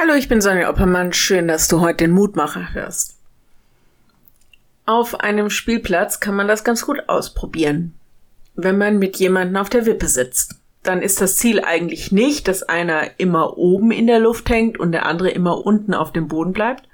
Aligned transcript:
Hallo, 0.00 0.14
ich 0.14 0.28
bin 0.28 0.40
Sonja 0.40 0.70
Oppermann. 0.70 1.12
Schön, 1.12 1.46
dass 1.46 1.68
du 1.68 1.82
heute 1.82 2.04
den 2.04 2.12
Mutmacher 2.12 2.72
hörst. 2.72 3.18
Auf 4.86 5.20
einem 5.20 5.50
Spielplatz 5.50 6.20
kann 6.20 6.34
man 6.34 6.48
das 6.48 6.64
ganz 6.64 6.86
gut 6.86 7.06
ausprobieren. 7.06 7.92
Wenn 8.54 8.78
man 8.78 8.98
mit 8.98 9.18
jemandem 9.18 9.58
auf 9.58 9.68
der 9.68 9.84
Wippe 9.84 10.06
sitzt, 10.06 10.54
dann 10.82 11.02
ist 11.02 11.20
das 11.20 11.36
Ziel 11.36 11.60
eigentlich 11.60 12.12
nicht, 12.12 12.48
dass 12.48 12.62
einer 12.62 13.10
immer 13.18 13.58
oben 13.58 13.90
in 13.90 14.06
der 14.06 14.20
Luft 14.20 14.48
hängt 14.48 14.80
und 14.80 14.92
der 14.92 15.04
andere 15.04 15.32
immer 15.32 15.66
unten 15.66 15.92
auf 15.92 16.12
dem 16.12 16.28
Boden 16.28 16.54
bleibt. 16.54 16.88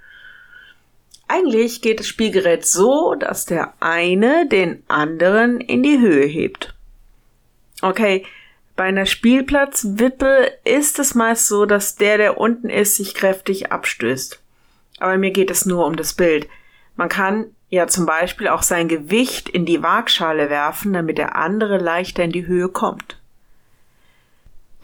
Eigentlich 1.29 1.83
geht 1.83 2.01
das 2.01 2.09
Spielgerät 2.09 2.67
so, 2.67 3.15
dass 3.15 3.47
der 3.47 3.75
eine 3.79 4.49
den 4.49 4.83
anderen 4.89 5.61
in 5.61 5.85
die 5.85 6.01
Höhe 6.01 6.27
hebt. 6.27 6.75
Okay, 7.83 8.27
bei 8.77 8.85
einer 8.85 9.07
Spielplatzwippe 9.07 10.53
ist 10.65 10.99
es 10.99 11.15
meist 11.15 11.49
so, 11.49 11.65
dass 11.65 11.97
der, 11.97 12.19
der 12.19 12.39
unten 12.39 12.69
ist, 12.69 12.97
sich 12.97 13.15
kräftig 13.15 13.73
abstößt. 13.73 14.41
Aber 14.99 15.17
mir 15.17 15.31
geht 15.31 15.51
es 15.51 15.65
nur 15.65 15.87
um 15.87 15.97
das 15.97 16.13
Bild. 16.13 16.47
Man 16.95 17.09
kann 17.09 17.47
ja 17.71 17.89
zum 17.89 18.07
Beispiel 18.07 18.49
auch 18.49 18.63
sein 18.63 18.89
Gewicht 18.89 19.49
in 19.49 19.65
die 19.65 19.83
Waagschale 19.83 20.51
werfen, 20.51 20.93
damit 20.93 21.19
der 21.19 21.37
andere 21.37 21.79
leichter 21.79 22.23
in 22.23 22.33
die 22.33 22.47
Höhe 22.47 22.69
kommt. 22.69 23.19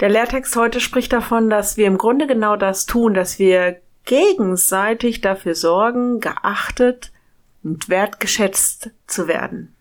Der 0.01 0.09
Lehrtext 0.09 0.56
heute 0.56 0.81
spricht 0.81 1.12
davon, 1.12 1.48
dass 1.48 1.77
wir 1.77 1.87
im 1.87 1.98
Grunde 1.98 2.27
genau 2.27 2.56
das 2.56 2.87
tun, 2.87 3.15
dass 3.15 3.39
wir 3.39 3.81
gegenseitig 4.05 5.20
dafür 5.20 5.55
sorgen, 5.55 6.20
geachtet 6.20 7.12
und 7.62 7.89
wertgeschätzt 7.89 8.91
zu 9.06 9.29
werden. 9.29 9.75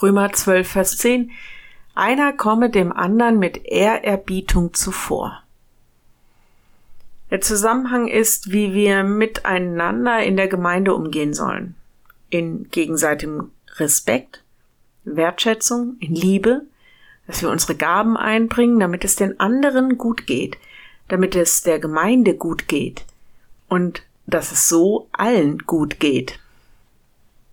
Römer 0.00 0.32
12, 0.32 0.68
Vers 0.70 0.98
10 0.98 1.32
einer 1.94 2.32
komme 2.32 2.70
dem 2.70 2.92
anderen 2.92 3.38
mit 3.38 3.64
Ehrerbietung 3.64 4.74
zuvor. 4.74 5.42
Der 7.30 7.40
Zusammenhang 7.40 8.06
ist, 8.06 8.52
wie 8.52 8.74
wir 8.74 9.02
miteinander 9.02 10.22
in 10.22 10.36
der 10.36 10.48
Gemeinde 10.48 10.94
umgehen 10.94 11.34
sollen. 11.34 11.74
In 12.30 12.68
gegenseitigem 12.70 13.50
Respekt, 13.76 14.42
Wertschätzung, 15.04 15.96
in 16.00 16.14
Liebe, 16.14 16.62
dass 17.26 17.42
wir 17.42 17.50
unsere 17.50 17.74
Gaben 17.74 18.16
einbringen, 18.16 18.78
damit 18.78 19.04
es 19.04 19.16
den 19.16 19.40
anderen 19.40 19.98
gut 19.98 20.26
geht, 20.26 20.58
damit 21.08 21.34
es 21.34 21.62
der 21.62 21.78
Gemeinde 21.78 22.34
gut 22.34 22.68
geht 22.68 23.04
und 23.68 24.02
dass 24.26 24.52
es 24.52 24.68
so 24.68 25.08
allen 25.12 25.58
gut 25.58 26.00
geht. 26.00 26.38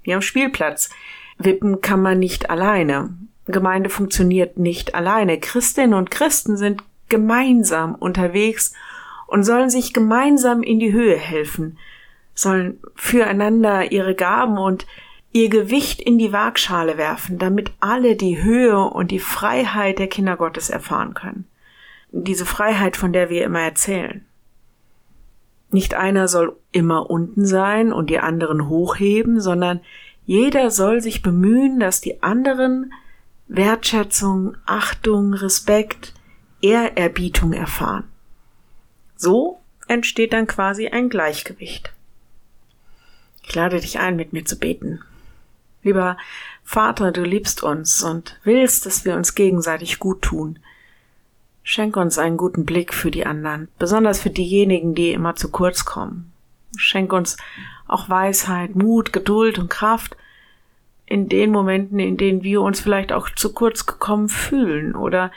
Wie 0.03 0.13
am 0.13 0.21
Spielplatz. 0.21 0.89
Wippen 1.37 1.81
kann 1.81 2.01
man 2.01 2.19
nicht 2.19 2.49
alleine. 2.49 3.15
Gemeinde 3.51 3.89
funktioniert 3.89 4.57
nicht 4.57 4.95
alleine. 4.95 5.39
Christinnen 5.39 5.93
und 5.93 6.11
Christen 6.11 6.57
sind 6.57 6.83
gemeinsam 7.09 7.95
unterwegs 7.95 8.73
und 9.27 9.43
sollen 9.43 9.69
sich 9.69 9.93
gemeinsam 9.93 10.63
in 10.63 10.79
die 10.79 10.93
Höhe 10.93 11.17
helfen, 11.17 11.77
sollen 12.33 12.79
füreinander 12.95 13.91
ihre 13.91 14.15
Gaben 14.15 14.57
und 14.57 14.85
ihr 15.33 15.49
Gewicht 15.49 16.01
in 16.01 16.17
die 16.17 16.33
Waagschale 16.33 16.97
werfen, 16.97 17.37
damit 17.37 17.71
alle 17.79 18.15
die 18.15 18.41
Höhe 18.41 18.79
und 18.79 19.11
die 19.11 19.19
Freiheit 19.19 19.99
der 19.99 20.07
Kinder 20.07 20.35
Gottes 20.35 20.69
erfahren 20.69 21.13
können. 21.13 21.45
Diese 22.11 22.45
Freiheit, 22.45 22.97
von 22.97 23.13
der 23.13 23.29
wir 23.29 23.45
immer 23.45 23.61
erzählen. 23.61 24.25
Nicht 25.69 25.93
einer 25.93 26.27
soll 26.27 26.57
immer 26.73 27.09
unten 27.09 27.45
sein 27.45 27.93
und 27.93 28.09
die 28.09 28.19
anderen 28.19 28.67
hochheben, 28.67 29.39
sondern 29.39 29.79
jeder 30.25 30.69
soll 30.69 31.01
sich 31.01 31.21
bemühen, 31.21 31.79
dass 31.79 32.01
die 32.01 32.21
anderen 32.21 32.93
Wertschätzung, 33.53 34.55
Achtung, 34.65 35.33
Respekt, 35.33 36.13
Ehrerbietung 36.61 37.51
erfahren. 37.51 38.05
So 39.17 39.59
entsteht 39.89 40.31
dann 40.31 40.47
quasi 40.47 40.87
ein 40.87 41.09
Gleichgewicht. 41.09 41.91
Ich 43.43 43.53
lade 43.53 43.81
dich 43.81 43.99
ein, 43.99 44.15
mit 44.15 44.31
mir 44.31 44.45
zu 44.45 44.57
beten. 44.57 45.01
Lieber 45.83 46.15
Vater, 46.63 47.11
du 47.11 47.23
liebst 47.23 47.61
uns 47.61 48.01
und 48.01 48.39
willst, 48.45 48.85
dass 48.85 49.03
wir 49.03 49.17
uns 49.17 49.35
gegenseitig 49.35 49.99
gut 49.99 50.21
tun. 50.21 50.59
Schenk 51.61 51.97
uns 51.97 52.17
einen 52.17 52.37
guten 52.37 52.65
Blick 52.65 52.93
für 52.93 53.11
die 53.11 53.25
anderen, 53.25 53.67
besonders 53.77 54.21
für 54.21 54.29
diejenigen, 54.29 54.95
die 54.95 55.11
immer 55.11 55.35
zu 55.35 55.51
kurz 55.51 55.83
kommen. 55.83 56.31
Schenk 56.77 57.11
uns 57.11 57.35
auch 57.85 58.07
Weisheit, 58.07 58.75
Mut, 58.75 59.11
Geduld 59.11 59.59
und 59.59 59.69
Kraft, 59.69 60.15
in 61.11 61.27
den 61.27 61.51
Momenten, 61.51 61.99
in 61.99 62.15
denen 62.15 62.41
wir 62.41 62.61
uns 62.61 62.79
vielleicht 62.79 63.11
auch 63.11 63.29
zu 63.29 63.53
kurz 63.53 63.85
gekommen 63.85 64.29
fühlen 64.29 64.95
oder 64.95 65.29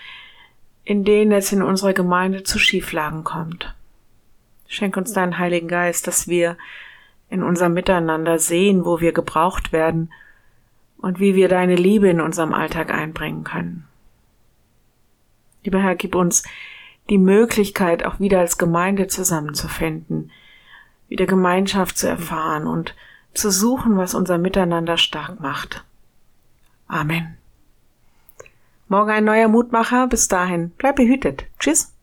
in 0.84 1.04
denen 1.04 1.32
es 1.32 1.50
in 1.50 1.62
unserer 1.62 1.92
Gemeinde 1.92 2.44
zu 2.44 2.60
Schieflagen 2.60 3.24
kommt. 3.24 3.74
Schenk 4.68 4.96
uns 4.96 5.12
deinen 5.12 5.36
Heiligen 5.36 5.66
Geist, 5.66 6.06
dass 6.06 6.28
wir 6.28 6.56
in 7.28 7.42
unserem 7.42 7.74
Miteinander 7.74 8.38
sehen, 8.38 8.84
wo 8.84 9.00
wir 9.00 9.12
gebraucht 9.12 9.72
werden 9.72 10.12
und 10.96 11.18
wie 11.18 11.34
wir 11.34 11.48
deine 11.48 11.74
Liebe 11.74 12.08
in 12.08 12.20
unserem 12.20 12.54
Alltag 12.54 12.94
einbringen 12.94 13.42
können. 13.42 13.88
Lieber 15.64 15.80
Herr, 15.80 15.96
gib 15.96 16.14
uns 16.14 16.44
die 17.10 17.18
Möglichkeit, 17.18 18.04
auch 18.04 18.20
wieder 18.20 18.38
als 18.38 18.58
Gemeinde 18.58 19.08
zusammenzufinden, 19.08 20.30
wieder 21.08 21.26
Gemeinschaft 21.26 21.98
zu 21.98 22.06
erfahren 22.06 22.68
und 22.68 22.94
zu 23.34 23.50
suchen, 23.50 23.96
was 23.96 24.14
unser 24.14 24.38
Miteinander 24.38 24.96
stark 24.96 25.40
macht. 25.40 25.84
Amen. 26.86 27.36
Morgen 28.88 29.10
ein 29.10 29.24
neuer 29.24 29.48
Mutmacher. 29.48 30.06
Bis 30.06 30.28
dahin, 30.28 30.70
bleib 30.76 30.96
behütet. 30.96 31.44
Tschüss. 31.58 31.93